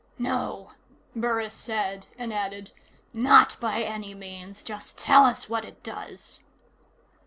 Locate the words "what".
5.47-5.63